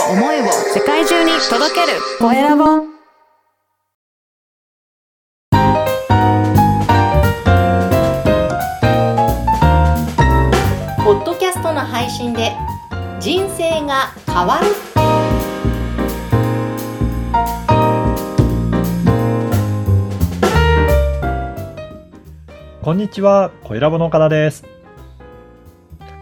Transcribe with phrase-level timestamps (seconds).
[0.00, 1.98] を思いを世界中に届ける。
[2.18, 2.64] コエラボ。
[11.04, 12.52] ポッドキャストの配信で
[13.20, 14.66] 人生が変わる。
[22.82, 24.64] こんにちは、コエラボの岡田です。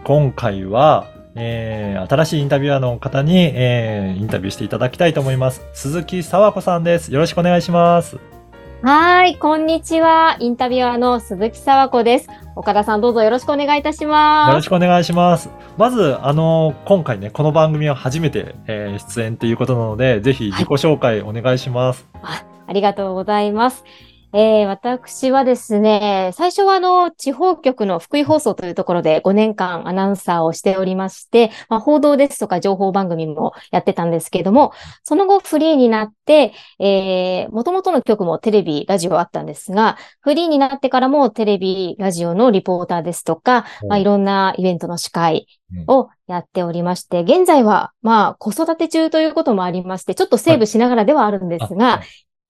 [0.05, 5.65] 今回は、えー新しいインタビュアーの方に、えーインタビューしていただきたいと思います。
[5.73, 7.13] 鈴木沢子さんです。
[7.13, 8.17] よろしくお願いします。
[8.81, 10.35] はい、こんにちは。
[10.41, 12.27] インタビュアーの鈴木沢子です。
[12.57, 14.55] 岡田さんどうぞよろしくお願いいたしよます。
[14.55, 15.49] ろしくお願いします。
[15.77, 22.05] まず、あの今回ね、この番組は初めて、えー出演ということなので、ぜひ自己紹介お願いします。
[22.67, 23.85] ありがとうございます。
[24.35, 45.47] えー私はですね、最初はあの、地方局の福井放送というところで5年間アナウンサーをしておりまして、まあ、報道ですとか情報番組もやってたんですけれども、その後フリーになって、えー、元々の局もテレビ、ラジオあったんですが、フリーになってからもテレビ、ラジオのリポーターですとか、まあ、いろんなイベントの司会
[45.85, 52.01] をやっておりまして、現在は、まあ、子育て中ということもありまして、ちょっとセーブしながらではあるんですが、あ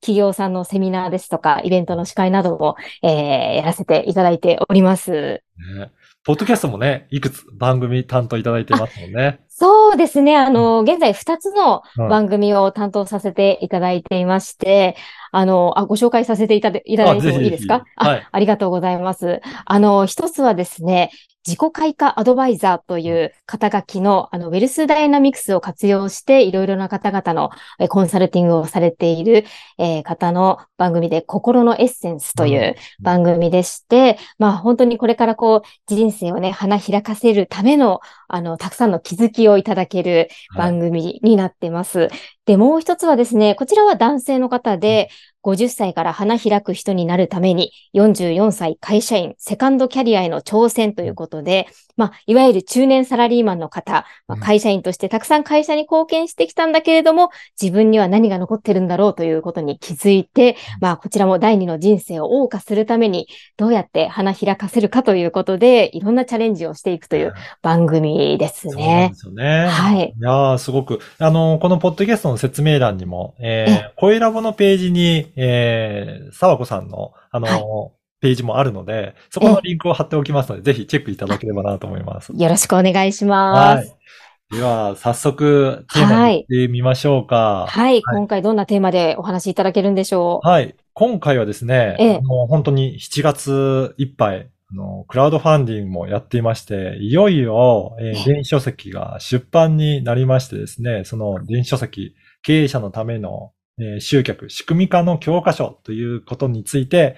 [0.04, 5.12] 企業さんのセミナーですとか、イベントの司会なども、えーやらせていただいております。
[5.12, 5.92] ね
[6.26, 9.40] ポッドキャストもね、いくつ番組担当いただいてますもんね。
[9.50, 10.38] そうですね。
[10.38, 14.96] あの、現在2つのうん番組を担当させていただいていまして、
[15.32, 17.84] あの、あ、ご紹介させていただいただいてもいいですか？
[17.98, 19.42] はいあありがとうございます。
[19.66, 21.12] あの、一つはですね、
[21.46, 27.52] 自己開花アドバイザーという肩書きの、あの、ウェルスダイナミクスを活用して、いろいろな方々の
[27.90, 29.46] コンサルティングをされている、
[29.78, 42.10] えー方の番組で、心のエッセンスという番組でして、まあ本当にこれからこう、人生をね、花開かせるための、あの、たくさんの気づきをいただける番組になってます。
[42.46, 45.10] で、もう一つはですね、こちらは男性の方で、
[45.44, 63.28] 50歳から花開く人になるために、44歳会社員、セカンドキャリアへの挑戦ということで、まあ、いわゆる中年サラリーマンの方、まあ、うん会社員としてたくさん会社に貢献してきたんだけれども、自分には何が残ってるんだろうということに気づいて、まあ、こちらも第二の人生を謳歌するために、
[63.58, 69.16] どうやって花開かせるかということで、いろんなチャレンジをしていくという番組ですそうなんねで。
[69.16, 69.68] すよね。
[69.68, 70.14] はい。
[70.18, 71.00] いやー、すごく。
[71.20, 82.32] あの、このポッドキャストの説明欄にも、ええー、声ラボのページに、えー、沢子さんの、あの、はいページもあるので、そこのリンクを貼っておきますので、ぜひチェックいただければなと思います。
[82.34, 83.88] よろしくお願いします。
[83.90, 84.56] はい。
[84.56, 87.66] では、早速、テーマに行ってみましょうか。
[87.68, 90.48] はい、今回どんなテーマでお話しいただけるんでしょう？
[90.48, 90.76] はい。
[90.94, 107.16] 今回はですね、ええあの本当に7月いっぱい、あの、クラウドファンディングもやっていまして、いよいよ、えーえ電子書籍が出版になりましてですね、その電子書籍、経営者のための、えー集客、仕組み化の教科書ということについて、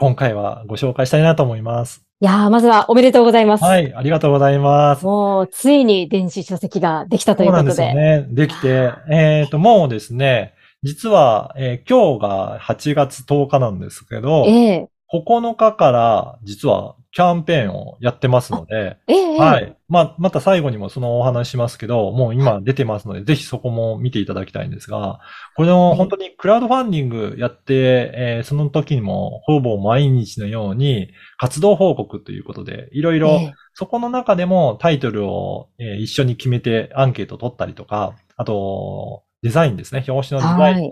[0.00, 2.06] 今回はご紹介したいなと思います。
[2.22, 3.64] いやー、まずはおめでとうございます。
[3.64, 5.04] はい、ありがとうござます。
[5.04, 7.82] もう、ついに電子書籍ができたといそううなんことで。
[7.84, 8.26] ですよね。
[8.30, 19.76] できて、えっ、と、もうですね、実は、えー今日が8月10日なんですけど、ええ9日から実はキャンペーンをやってますので、ええはい。
[19.88, 25.20] まあ、また最後にもそのお話ししますけど、もう今出てますので、ぜひそこも見ていただきたいんですが、
[25.56, 33.54] この本当にクラウドファンディングやって、えーその時にもほぼ毎日のように活動報告ということで、いろいろええ。
[33.74, 40.04] そこの中でもタイトルを、えー一緒に決めてアンケート取ったりとか、あと、デザインですね。
[40.06, 40.82] 表紙のデザインはい。
[40.82, 40.90] も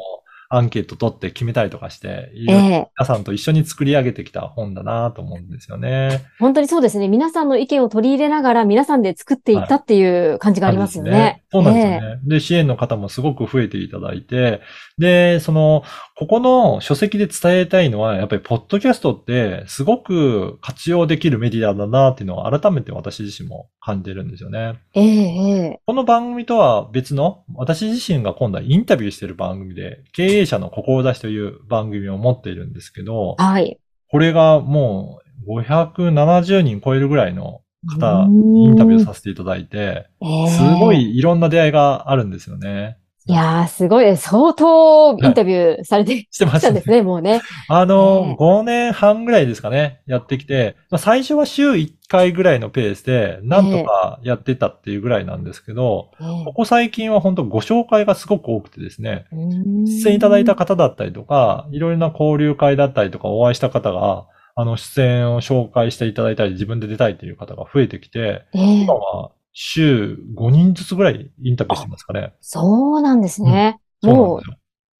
[0.50, 6.25] アンケート取って決めたりとかして、いえろいろえ皆さんと一緒に作り上げてきた本だなと思うんですよね。
[6.38, 7.09] 本当にそうですね。
[7.09, 11.44] 皆さんの意見を取り入れながら皆さんで作っていったっていう感じがありますよね。
[11.50, 12.20] そうなんですよえね。
[12.25, 14.60] で、支援の方もすごく増えていただいて、
[14.98, 15.82] で、その、
[16.14, 24.75] ここの書籍で伝えたいのは、やっぱり、ポッドキャストって、すごく活用できるメディアだなっていうのを改めて私自身も感じるんですよね。
[24.94, 33.78] ええええこの番組とは別の、私自身が今度はインタビューしている番組で、経営者の志という番組を持っているんですけど、はい。
[34.10, 42.98] これがもう570人超えるぐらいの方インタビューさせていただいて、ええすごいいろんな出会いがあるんですよね。
[43.28, 44.16] いやー、すごい。
[44.16, 47.42] 相当インタビューされてしてましたんですね、もうね。
[47.69, 59.27] あの、ね5年半ぐらいですかね、やってきて、まあ、最初は週1回ぐらいのペースで、なんとかやってたっていうぐらいなんですけど、えここ最近は本当ご紹介がすごく多くてですね、
[59.84, 64.24] 出演いただいた方だったりとか、いろいろな交流会だったりとかお会いした方が、
[64.60, 72.34] あの、出演を紹介していただいたり、自分で出たいという方が増えてきて、ええ今は週5人ずつぐらいインタビューしてますかね。
[72.41, 73.78] そうなんですね。
[74.03, 74.43] そうなんもう。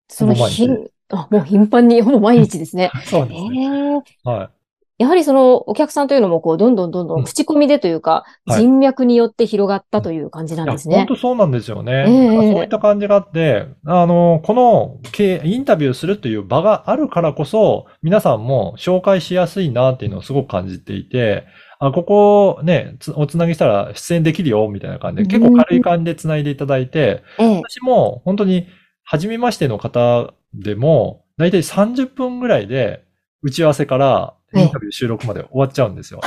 [0.09, 0.87] その日も
[1.33, 2.91] う頻繁に、ほぼ毎日ですね。
[3.07, 4.03] そうですね。
[4.25, 4.51] えはい。
[4.99, 7.21] やはりそのお客さんというのも、こう、どんどんどんどうん。
[7.23, 8.63] ん口コミでというか、はい。
[8.63, 10.97] 人脈によって広がったという感じなんですね。
[10.97, 12.05] 本当そうなんですよね。
[12.09, 12.53] ええ。
[12.53, 21.45] そういった感じがあって、あの、このけインタビューするという場があるからこそ、皆さんも紹介しやすいなっていうのをすごく感じていて、
[21.79, 27.57] あ、ここね、つおつなぎしたら出演できるよ、みたいな感じで、結構軽い感じでつないでいただいて、ええ。
[27.59, 28.67] 私も本当に
[29.05, 33.05] 初めましての方でも、だいたい30分ぐらいで
[33.43, 36.21] 打ち合わせからインタビュー収録まで終わっちゃうんですよ。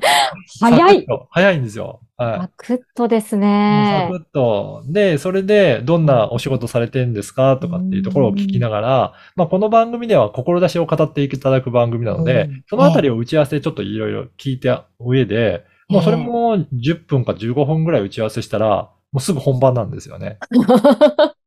[0.60, 2.00] 早い早いんですよ。
[2.16, 2.38] はい。
[2.40, 4.18] サクッとですサねク。
[4.18, 4.82] ッと。
[4.88, 7.56] で、それで、どんなお仕事されてるんですか？
[7.58, 20.38] とかっていうところを聞きながら、まあ、この番組では志を語っていただく番組なのでうん、そのあたりを打ち合わせでちょっといろいろ聞いた上で、もうそれも10分か15分ぐらい打ち合わせしたら、もうすぐ本番なんですよね。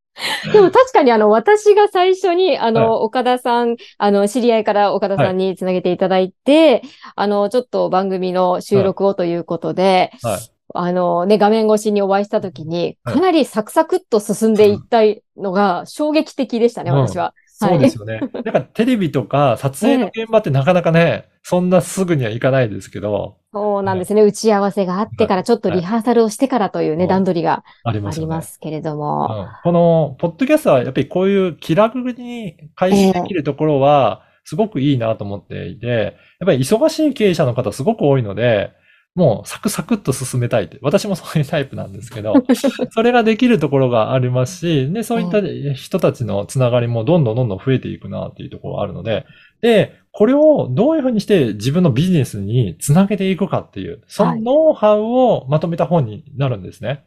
[0.52, 6.82] でも確かにあの、私が最初に、あの、岡田さん、あの、知り合いから岡田さんにつなげていただいて、
[7.14, 10.40] あの、ちょっと番組の収録をということで、はい。
[10.74, 13.14] あのね、画面越しにお会いしたときに、はい。
[13.16, 15.00] かなりサクサクっと進んでいった
[15.36, 16.96] のが衝撃的でしたね、うん。
[17.06, 17.34] 私は。
[17.46, 18.20] そうですよね。
[18.32, 24.22] なんかテレビとか撮影の現場ってなかなかね、そんなすぐにはいかないですけど、そうなんですね。
[24.22, 28.32] 打ち合わせがあってから、ちょっとリハーサルをしてからというね、はい段取りがありますよね。
[28.34, 29.28] ありますけれども。
[29.30, 38.72] うんこの、ポッドキャストはやっぱりこういう気楽に開始できるところは、すごくいいなと思っていて、やっぱり忙しい経営者の方すごく多いので、
[39.14, 40.78] もうサクサクっと進めたいって。
[40.80, 42.34] 私もそういうタイプなんですけど、
[42.90, 49.26] それができるところがありますし、で、そういった人たちのつながりもどんどんどんどん増えていくなっていうところがあるので、
[49.60, 57.04] で、これをどういうふうにして自分のビジネスにつなげていくかっていう、そのノウハウをまとめた本になるんですね。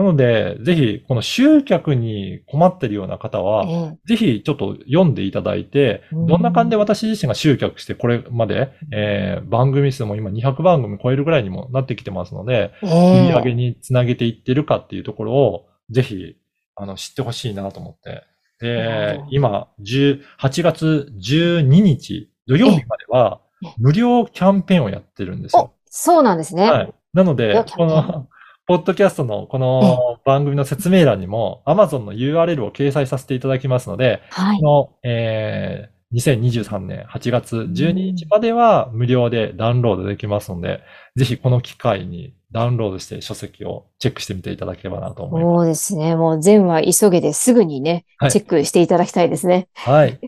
[0.00, 12.92] なので、ぜひ、この集客に困ってるような方は、えぜひちょっと読んでいただいて、うんどんな感じで私自身が集客してこれまで、えー番組数も今200番組超えるぐらいにもなってきてますので、え売え
[13.26, 16.36] えり上げにつなげていってるかっていうところを、ぜひ、
[16.76, 18.24] あの、知ってほしいなと思って。
[18.58, 26.70] でうん、今、10 8月12日土曜日まではええ、無料キャンペーンをやってるんですおよ。、そうなんですね。
[26.70, 26.94] はい。
[27.12, 28.28] なので、この、
[28.70, 34.94] ポッドキャストのこの番組の説明欄にも Amazon の URL を掲載させていただきますので、はいこ。
[35.02, 40.82] の、えー2023年8月12日までは無料でダウンロードできますので、
[41.14, 46.16] ぜひこの機会にダウンロードして書籍をチェックしてみていただければなと思いまそうですね。
[46.16, 49.68] もう全話急げですぐにね、はいチェックしていただきたいですね。
[49.74, 49.88] す。
[49.88, 50.20] はい。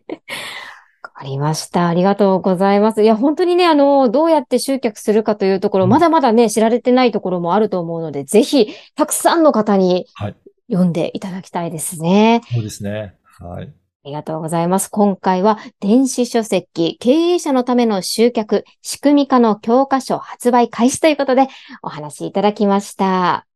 [1.22, 1.86] わかりました。
[1.86, 3.02] ありがとうございます。
[3.04, 10.36] いや、本当にね、あの、どうやって集客するかというところ、うんまだまだね、知られてないところもあると思うので、ぜひ、たくさんの方にはい
[10.70, 12.40] 読んでいただきたいですね。
[12.50, 13.14] そうですね。
[13.38, 13.64] はい。
[14.04, 14.88] ありがとうございます。
[14.88, 21.46] 今回は電子書籍、経営者のための集客、仕組み化の教科書発売開始ということで
[21.82, 23.46] お話しいただきました。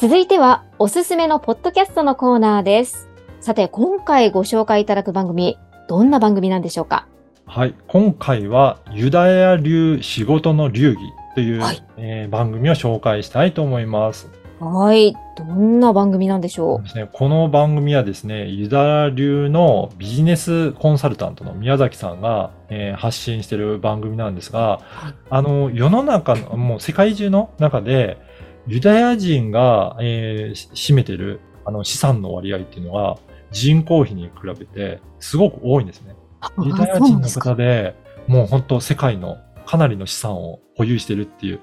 [0.00, 3.08] 続いてはおすすめのポッドキャストのコーナーです。
[3.40, 5.58] さて、今回ご紹介いただく番組、
[5.88, 7.08] どんな番組なんでしょうか？
[7.46, 7.74] はい。
[7.88, 10.98] 今回はユダヤ流仕事の流儀
[11.34, 14.30] という、はいえー番組を紹介したいと思います。
[14.60, 15.16] はい。
[15.36, 28.27] どんな番組なんでしょですね、この番組はですね、ユダヤ流のビジネスコンサルタントの宮崎さんが、えー発信している番組なんですが、はいあの、世の中の、もう世界中の中で、
[28.68, 33.16] ユダヤ人が、えーし占めてるあの資産の割合っていうのが
[33.50, 36.14] 人口比に比べてすごく多いんですね。
[36.56, 37.94] うユダヤ人の方で、
[38.26, 41.60] もう本当世界のかなりの資産を保有してるっていう。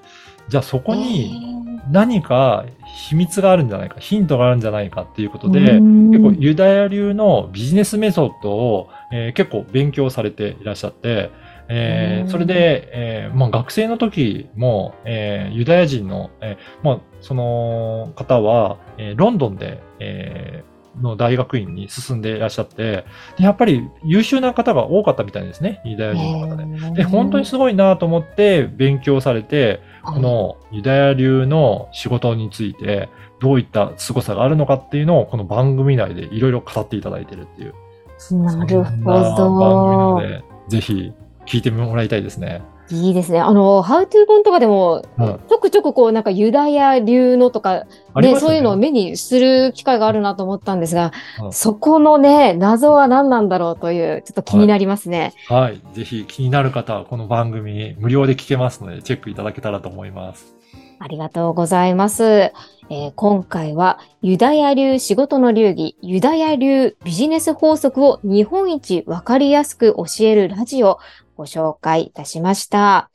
[0.48, 1.56] じゃあそこに
[1.90, 2.64] 何か
[3.08, 11.30] 秘密があるんじゃないか、ヒントがあるんじゃないかっていうことで、結構ユダヤ流のビジネスメソッドを、えー結構勉強されていらっしゃって、
[11.68, 23.04] えーうんそれで、えーまあ、学生の時も、えーユダヤ人の、えーまあ、その方は、えーロンドンで、えーの大学院に進んでいらっしゃって、
[23.36, 26.64] でやっぱり優秀な方が多かったみたいですね、ユダヤ人の方で。
[26.94, 33.08] で、本当にすごいなと思って勉強されて、このユダヤ流の仕事について
[33.40, 37.74] どういった凄さがあるのかっていうのをこの番組内でいろいろ語っていただいてるっていう。
[37.74, 37.78] なる
[38.18, 40.20] そんな番組なほど。
[40.20, 41.12] ので、ぜひ
[41.46, 42.62] 聞いてもらいたいですね。
[42.90, 43.40] いいですね。
[43.40, 51.12] あの、ハウトゥー本とかでも、うんちょくちょくこう、なんかユダヤ流のとか、ね、ありますよそういうのを目にする機会があるなと思ったんですが、
[51.42, 55.32] うんそこのね、謎は何なんだろうという、ちょっと気になりますね。
[55.48, 55.80] はい。
[55.94, 60.54] ぜひ気になる方はこの番組無料で聞けますので、チェックいただけたらと思います。
[60.98, 62.52] ありがとうございます。
[62.88, 70.98] えー今回はユダヤ流仕事の流儀、ユダヤ流ビジネス法則を日本一わかりやすく教えるラジオを
[71.36, 73.10] ご紹介いたしました。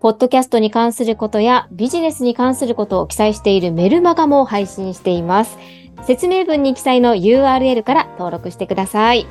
[0.00, 5.56] ポッドキャストに関することやビジネスに関することを記載しているメルマガも配信しています。
[6.04, 9.26] 説明文に記載の URL から登録してください。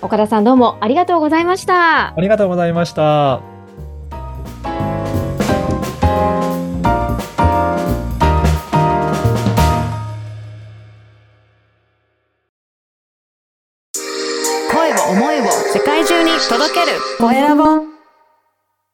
[0.00, 2.14] 岡田さんどうもありがとうございました。
[2.16, 3.51] ありがとうございました。
[16.48, 16.98] 届ける。
[17.18, 17.91] コエラボ